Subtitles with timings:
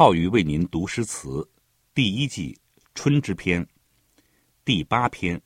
[0.00, 1.46] 浩宇为您读诗词，
[1.92, 2.58] 第一季
[2.94, 3.62] 《春之篇》，
[4.64, 5.36] 第八篇《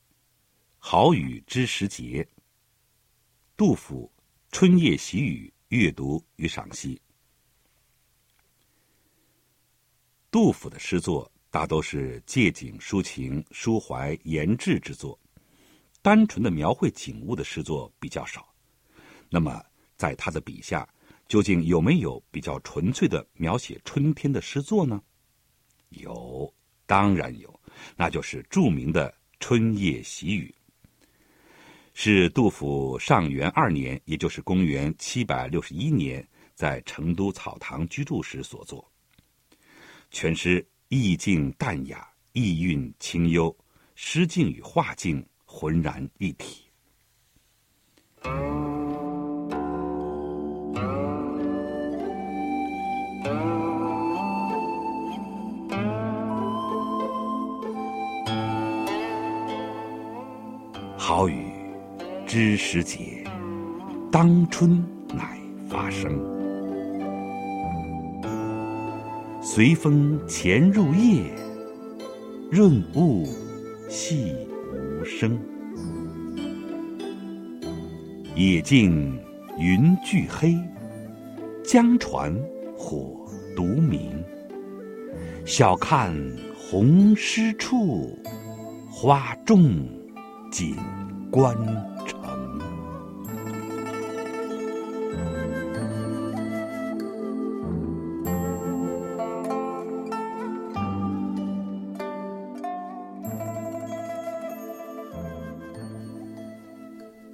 [0.77, 2.23] 好雨知时节》。
[3.57, 4.09] 杜甫
[4.55, 7.01] 《春夜喜雨》阅读与赏析。
[10.31, 15.19] 杜甫的诗作大都是借景抒情、抒怀言志之作，
[16.01, 18.47] 单纯的描绘景物的诗作比较少。
[19.29, 19.61] 那么，
[19.97, 20.87] 在他的笔下，
[21.27, 25.01] 究竟有没有比较纯粹的描写春天的诗作呢？
[25.89, 26.53] 有，
[26.85, 27.59] 当然有，
[27.95, 30.53] 那就是著名的《春夜喜雨》，
[31.93, 38.85] 是杜甫上元二年，也就是公元七百六十一年，在成都草堂居住时所作。
[40.11, 43.55] 全诗意境淡雅，意韵清幽，
[43.95, 46.65] 诗境与画境浑然一体。
[61.07, 61.51] 好雨
[62.25, 63.23] 知时节，
[64.11, 65.37] 当春乃
[65.69, 66.19] 发生。
[69.39, 71.21] 随风潜入夜，
[72.49, 73.23] 润物
[73.87, 74.35] 细
[74.73, 75.37] 无声。
[78.33, 79.15] 野径
[79.59, 80.57] 云俱黑，
[81.63, 82.35] 江船
[82.75, 83.15] 火
[83.55, 84.11] 独明。
[85.45, 86.11] 晓看
[86.57, 88.17] 红湿处，
[88.89, 89.85] 花重。
[90.57, 90.73] 锦
[91.29, 91.53] 官
[92.07, 92.57] 城，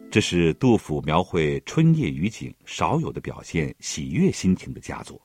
[0.09, 5.21] 这是杜甫描绘春夜雨景少有的表现喜悦心情的佳作。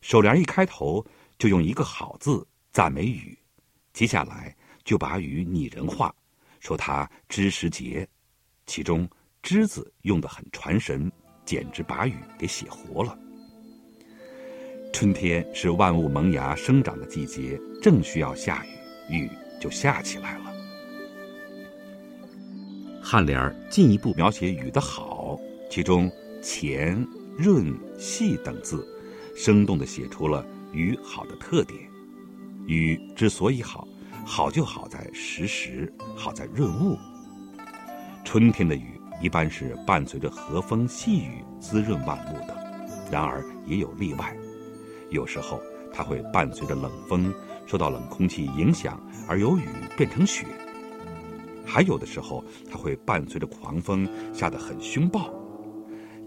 [0.00, 1.06] 首联一开头
[1.38, 3.38] 就用一个“好”字赞美雨，
[3.92, 6.12] 接下来就把雨拟人化。
[6.62, 8.08] 说他知时节，
[8.66, 9.08] 其中
[9.42, 11.10] “知”字用的很传神，
[11.44, 13.18] 简直把雨给写活了。
[14.92, 18.64] 春天是万物萌芽生长的季节，正需要下
[19.10, 19.30] 雨，雨
[19.60, 20.52] 就下起来了。
[23.02, 25.36] 颔联进一步描写雨的好，
[25.68, 26.08] 其中
[26.40, 27.04] “潜
[27.36, 28.86] ”“润”“细”等字，
[29.34, 31.76] 生动的写出了雨好的特点。
[32.68, 33.84] 雨之所以好。
[34.24, 36.96] 好就好在时时，好在润物。
[38.24, 42.56] 春天的雨一般是伴随着和风细雨滋润万物的，
[43.10, 44.34] 然而也有例外，
[45.10, 45.60] 有时候
[45.92, 47.34] 它会伴随着冷风，
[47.66, 50.46] 受到冷空气影响而由雨变成雪；
[51.66, 55.30] 还有的时候它会伴随着狂风下得很凶暴。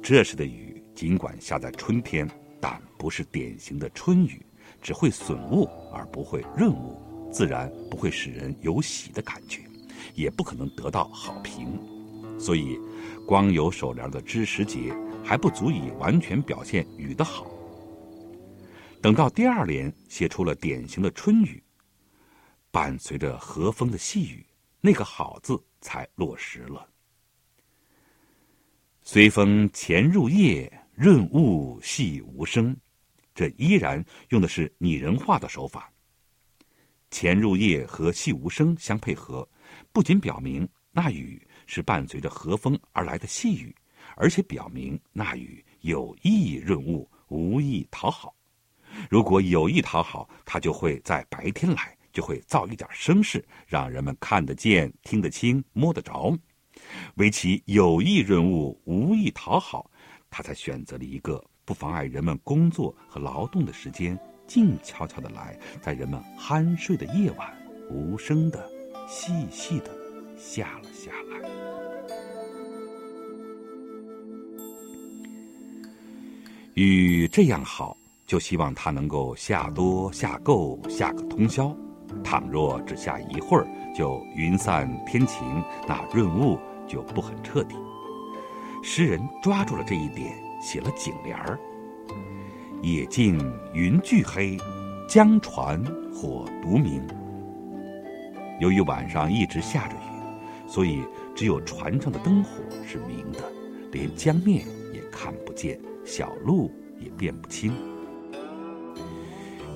[0.03, 2.29] 这时的雨尽管下在春天，
[2.61, 4.45] 但不是典型的春雨，
[4.81, 7.01] 只会损物而不会润物。
[7.35, 9.59] 自然不会使人有喜的感觉，
[10.13, 11.77] 也不可能得到好评，
[12.39, 12.79] 所以，
[13.27, 17.45] 光有首联的知时节还不足以完全表现雨的好。
[19.01, 21.61] 等到第二联写出了典型的春雨，
[22.71, 24.45] 伴随着和风的细雨，
[24.79, 26.87] 那个“好”字才落实了。
[29.03, 32.73] 随风潜入夜，润物细无声，
[33.33, 35.91] 这依然用的是拟人化的手法。
[37.11, 39.47] 潜入夜和细无声相配合，
[39.91, 43.73] 不仅表明那雨是伴随着和风而来的细雨，
[44.15, 48.35] 而且表明那雨有意润物，无意讨好。
[49.09, 56.37] 如果有意讨好，它就会在白天来，就会造一点声势，让人们看得见、听得清、摸得着。
[57.15, 59.89] 唯其有意润物，无意讨好，
[60.29, 64.17] 他才选择了一个不妨碍人们工作和劳动的时间。
[64.47, 67.51] 静悄悄的来，在人们酣睡的夜晚，
[67.89, 68.69] 无声的、
[69.07, 69.91] 细细的
[70.37, 71.49] 下了下来。
[76.75, 77.95] 雨这样好，
[78.25, 81.75] 就希望它能够下多、下够、下个通宵。
[82.23, 87.75] 倘若只下一会儿就云散天晴，那润物就不很彻底。
[88.83, 91.59] 诗人抓住了这一点，写了景联儿。
[92.85, 93.35] 野径
[93.73, 94.59] 云俱黑，
[95.07, 95.83] 江船
[96.13, 97.01] 火独明。
[98.59, 101.01] 由于晚上一直下着雨，所以
[101.35, 102.51] 只有船上的灯火
[102.85, 103.39] 是明的，
[103.91, 107.73] 连江面也看不见，小路也辨不清。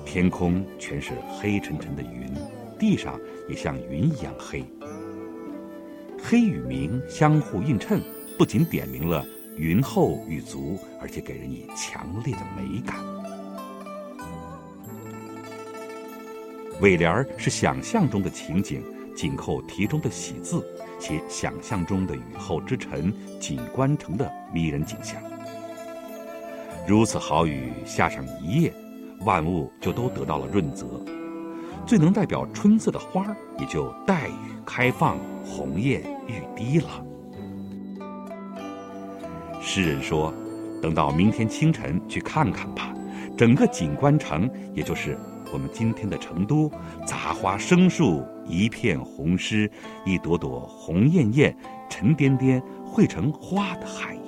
[0.06, 2.32] 天空全是黑沉沉的云，
[2.78, 3.18] 地上
[3.48, 4.64] 也像云一样黑。
[6.22, 8.00] 黑与明相互映衬，
[8.38, 9.26] 不仅点明了。
[9.60, 12.96] 云厚雨足，而且给人以强烈的美感。
[16.80, 18.82] 尾联儿是想象中的情景，
[19.14, 20.66] 紧扣题中的喜字，
[20.98, 25.20] 写想象中的雨后之晨锦官城的迷人景象。
[26.88, 28.72] 如此好雨下上一夜，
[29.26, 30.86] 万物就都得到了润泽，
[31.86, 34.32] 最能代表春色的花儿也就带雨
[34.64, 37.04] 开放，红艳欲滴了。
[39.72, 40.34] 诗人说
[40.82, 42.92] ：“等到明天清晨去看看吧，
[43.36, 45.16] 整个锦官城，也就是
[45.52, 46.68] 我们今天的成都，
[47.06, 49.70] 杂花生树，一片红湿，
[50.04, 51.56] 一朵朵红艳艳、
[51.88, 54.18] 沉甸甸，汇成花的海。”